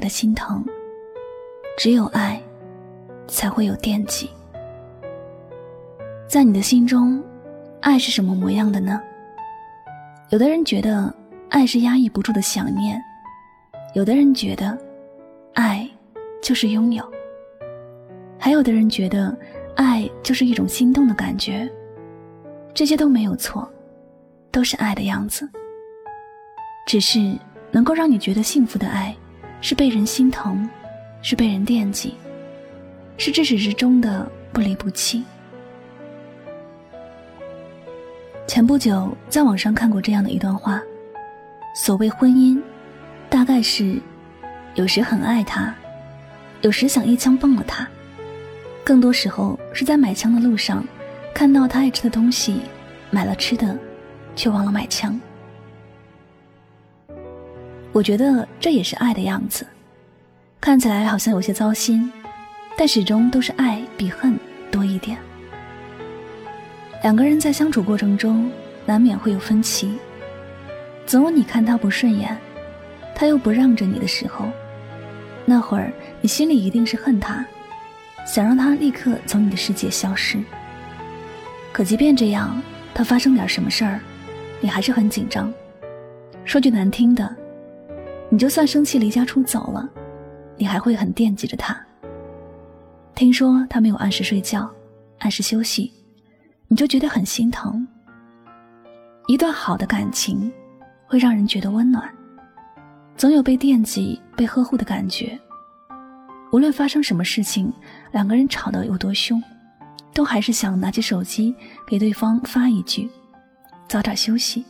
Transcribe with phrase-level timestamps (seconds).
[0.00, 0.64] 的心疼？
[1.78, 2.40] 只有爱，
[3.28, 4.30] 才会有惦记。
[6.26, 7.22] 在你的心中，
[7.80, 9.00] 爱是什么模样的呢？
[10.30, 11.14] 有的人觉得
[11.50, 13.00] 爱是压抑不住的想念，
[13.94, 14.76] 有的人觉得
[15.54, 15.88] 爱
[16.42, 17.04] 就是拥有，
[18.38, 19.36] 还有的人觉得
[19.76, 21.70] 爱就是一种心动的感觉。
[22.74, 23.70] 这些都没有错，
[24.50, 25.48] 都是爱的样子，
[26.86, 27.38] 只是。
[27.72, 29.16] 能够让你觉得幸福的爱，
[29.60, 30.68] 是被人心疼，
[31.22, 32.14] 是被人惦记，
[33.18, 35.22] 是至始至终的不离不弃。
[38.46, 40.82] 前不久在网上看过这样的一段话：
[41.74, 42.60] 所谓婚姻，
[43.28, 44.00] 大概是
[44.74, 45.72] 有时很爱他，
[46.62, 47.86] 有时想一枪崩了他，
[48.82, 50.84] 更多时候是在买枪的路上，
[51.32, 52.62] 看到他爱吃的东西，
[53.10, 53.78] 买了吃的，
[54.34, 55.20] 却忘了买枪。
[57.92, 59.66] 我觉得这也是爱的样子，
[60.60, 62.10] 看起来好像有些糟心，
[62.76, 64.38] 但始终都是爱比恨
[64.70, 65.18] 多一点。
[67.02, 68.48] 两个人在相处过程中，
[68.86, 69.98] 难免会有分歧，
[71.04, 72.36] 总有你看他不顺眼，
[73.14, 74.46] 他又不让着你的时候，
[75.44, 77.44] 那会儿你心里一定是恨他，
[78.24, 80.38] 想让他立刻从你的世界消失。
[81.72, 82.62] 可即便这样，
[82.94, 83.98] 他发生点什么事儿，
[84.60, 85.52] 你还是很紧张。
[86.44, 87.36] 说句难听的。
[88.32, 89.90] 你就算生气离家出走了，
[90.56, 91.76] 你还会很惦记着他。
[93.14, 94.70] 听说他没有按时睡觉，
[95.18, 95.92] 按时休息，
[96.68, 97.86] 你就觉得很心疼。
[99.26, 100.50] 一段好的感情，
[101.06, 102.08] 会让人觉得温暖，
[103.16, 105.38] 总有被惦记、被呵护的感觉。
[106.52, 107.72] 无论发生什么事情，
[108.12, 109.42] 两个人吵得有多凶，
[110.14, 111.54] 都还是想拿起手机
[111.84, 113.10] 给对方发一句
[113.88, 114.64] ：“早点休息，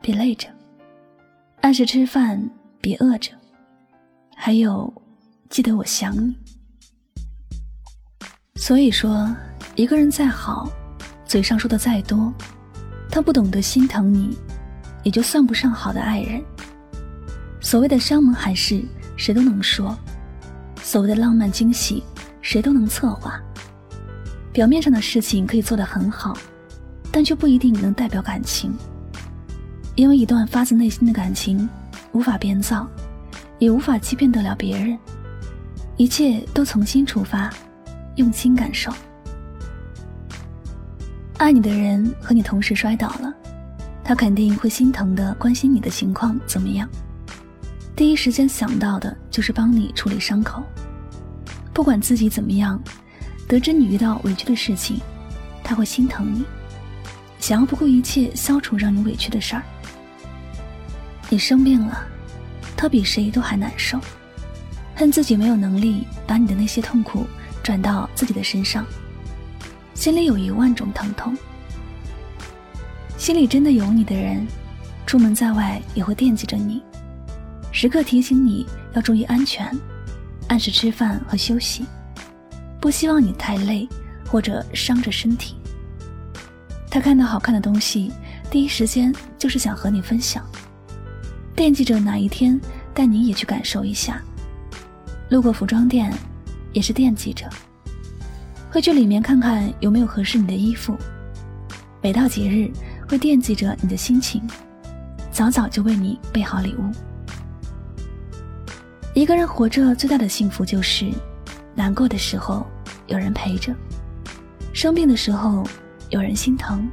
[0.00, 0.48] 别累着，
[1.62, 2.48] 按时吃饭。”
[2.82, 3.30] 别饿着，
[4.34, 4.92] 还有，
[5.48, 6.36] 记得我想你。
[8.56, 9.32] 所以说，
[9.76, 10.68] 一个人再好，
[11.24, 12.34] 嘴上说的再多，
[13.08, 14.36] 他不懂得心疼你，
[15.04, 16.42] 也就算不上好的爱人。
[17.60, 18.84] 所谓的山盟海誓，
[19.16, 19.96] 谁都能说；
[20.82, 22.02] 所谓的浪漫惊喜，
[22.40, 23.40] 谁都能策划。
[24.52, 26.36] 表面上的事情可以做得很好，
[27.12, 28.74] 但却不一定能代表感情。
[29.94, 31.68] 因为一段发自内心的感情。
[32.12, 32.86] 无法编造，
[33.58, 34.98] 也无法欺骗得了别人。
[35.96, 37.50] 一切都从心出发，
[38.16, 38.92] 用心感受。
[41.38, 43.32] 爱你的人和你同时摔倒了，
[44.04, 46.88] 他肯定会心疼的关心你的情况怎么样，
[47.96, 50.62] 第一时间想到的就是帮你处理伤口。
[51.72, 52.80] 不管自己怎么样，
[53.48, 55.00] 得知你遇到委屈的事情，
[55.64, 56.44] 他会心疼你，
[57.38, 59.62] 想要不顾一切消除让你委屈的事儿。
[61.32, 62.06] 你生病了，
[62.76, 63.98] 他比谁都还难受，
[64.94, 67.26] 恨自己没有能力把你的那些痛苦
[67.62, 68.84] 转到自己的身上，
[69.94, 71.34] 心里有一万种疼痛。
[73.16, 74.46] 心里真的有你的人，
[75.06, 76.82] 出门在外也会惦记着你，
[77.72, 79.74] 时刻提醒你要注意安全，
[80.48, 81.86] 按时吃饭和休息，
[82.78, 83.88] 不希望你太累
[84.26, 85.56] 或者伤着身体。
[86.90, 88.12] 他看到好看的东西，
[88.50, 90.46] 第一时间就是想和你分享。
[91.54, 92.58] 惦记着哪一天
[92.94, 94.20] 带你也去感受一下，
[95.28, 96.12] 路过服装店，
[96.72, 97.48] 也是惦记着，
[98.70, 100.96] 会去里面看看有没有合适你的衣服。
[102.00, 102.70] 每到节日，
[103.08, 104.42] 会惦记着你的心情，
[105.30, 106.90] 早早就为你备好礼物。
[109.14, 111.10] 一个人活着最大的幸福就是，
[111.74, 112.66] 难过的时候
[113.06, 113.74] 有人陪着，
[114.72, 115.64] 生病的时候
[116.08, 116.88] 有人心疼，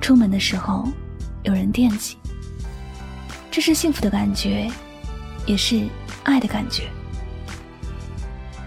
[0.00, 0.88] 出门的时候
[1.42, 2.16] 有人惦记。
[3.58, 4.70] 这是幸福的感觉，
[5.44, 5.82] 也是
[6.22, 6.84] 爱的感觉。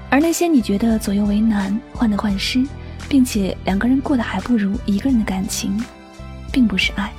[0.09, 2.61] 而那些你觉得左右为难、患得患失，
[3.07, 5.81] 并且两个人过得还不如一个人的感情，
[6.51, 7.09] 并不是爱。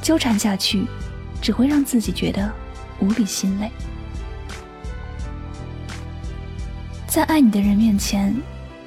[0.00, 0.86] 纠缠下去，
[1.38, 2.50] 只会让自己觉得
[2.98, 3.70] 无比心累。
[7.06, 8.34] 在爱你的人面前，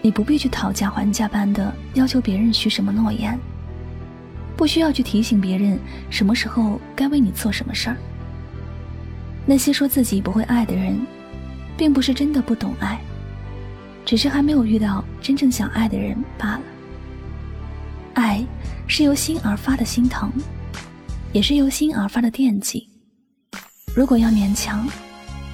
[0.01, 3.39] 你不必去讨价还价般的要求别人许什么诺言，
[4.57, 7.97] 不需要去提醒别人什么时候该为你做什么事儿。
[9.45, 10.99] 那些说自己不会爱的人，
[11.77, 12.99] 并不是真的不懂爱，
[14.03, 16.61] 只是还没有遇到真正想爱的人罢了。
[18.15, 18.43] 爱
[18.87, 20.29] 是由心而发的心疼。
[21.33, 22.87] 也是由心而发的惦记。
[23.93, 24.87] 如果要勉强，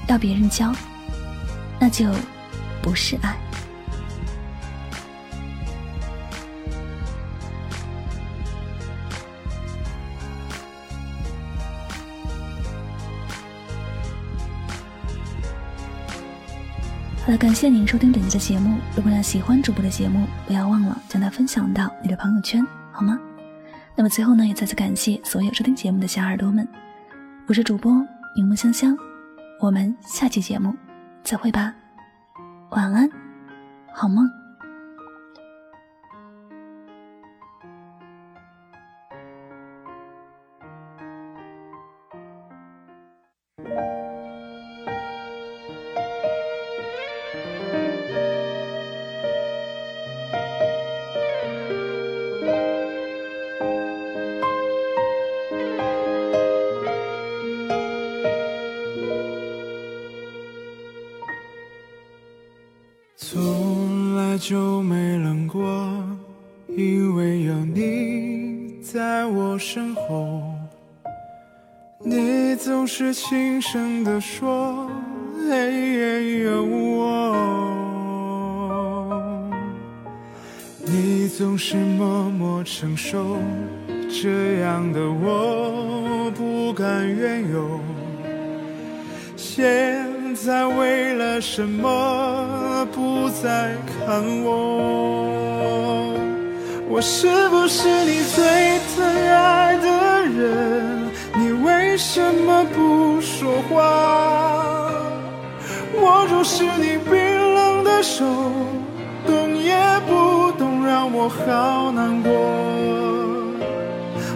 [0.08, 0.74] 要别人教，
[1.80, 2.06] 那就
[2.82, 3.36] 不是爱。
[17.34, 18.78] 那，感谢您收听本期的节目。
[18.96, 23.20] 如果你喜欢主播的节目，不要忘了将它分享到你的朋友圈，好吗？
[23.96, 26.68] 那么最后呢，也再次感谢所有收听节目的小耳朵们，
[27.48, 27.92] 我是主播
[28.36, 28.96] 柠檬香香，
[29.60, 30.76] 我们下期节目
[31.24, 31.74] 再会吧，
[32.70, 33.10] 晚安，
[33.92, 34.43] 好梦。
[63.26, 65.64] 从来就没冷过，
[66.68, 70.44] 因为有你在我身后。
[72.00, 74.90] 你总是轻声地说
[75.50, 77.34] ：“黑夜，有我。”
[80.86, 83.38] 你总是默默承受，
[84.10, 87.80] 这样的我不敢怨尤。
[89.38, 91.90] 现在为了什么
[92.86, 94.50] 不再看我？
[96.90, 98.44] 我是不是你最
[98.96, 99.88] 疼爱的
[100.26, 101.12] 人？
[101.36, 103.82] 你为什么不说话？
[106.02, 107.14] 握住是你冰
[107.56, 108.26] 冷的手，
[109.26, 109.76] 动也
[110.08, 112.32] 不动，让我好难过。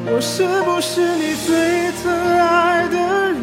[0.10, 2.98] 我是不是你最疼爱的
[3.34, 3.38] 人？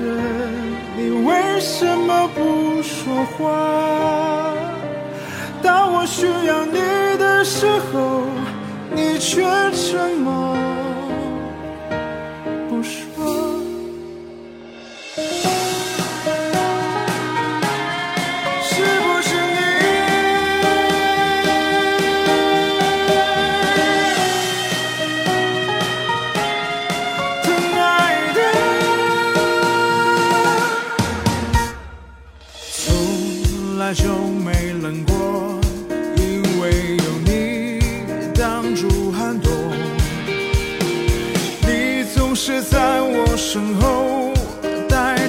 [0.96, 1.10] 你？
[1.26, 4.13] 为什么不说话？
[6.06, 6.80] 需要你
[7.18, 8.22] 的时候，
[8.94, 9.42] 你却
[9.72, 10.53] 沉默。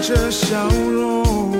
[0.07, 1.51] 这笑容，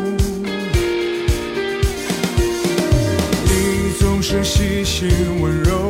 [3.44, 5.10] 你总是细心
[5.41, 5.85] 温柔，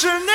[0.00, 0.29] 我是不是你？